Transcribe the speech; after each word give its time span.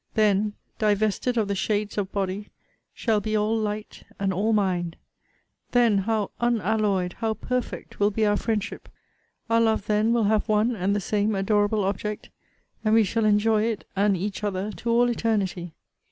Then, 0.15 0.53
divested 0.79 1.37
of 1.37 1.47
the 1.47 1.53
shades 1.53 1.95
of 1.95 2.11
body, 2.11 2.49
shall 2.91 3.21
be 3.21 3.35
all 3.35 3.55
light 3.55 4.03
and 4.19 4.33
all 4.33 4.51
mind! 4.51 4.95
Then 5.73 5.99
how 5.99 6.31
unalloyed, 6.39 7.13
how 7.19 7.35
perfect, 7.35 7.99
will 7.99 8.09
be 8.09 8.25
our 8.25 8.35
friendship! 8.35 8.89
Our 9.47 9.61
love 9.61 9.85
then 9.85 10.11
will 10.11 10.23
have 10.23 10.49
one 10.49 10.75
and 10.75 10.95
the 10.95 11.01
same 11.01 11.35
adorable 11.35 11.83
object, 11.83 12.31
and 12.83 12.95
we 12.95 13.03
shall 13.03 13.25
enjoy 13.25 13.61
it 13.65 13.85
and 13.95 14.17
each 14.17 14.43
other 14.43 14.71
to 14.71 14.89
all 14.89 15.07
eternity! 15.07 15.75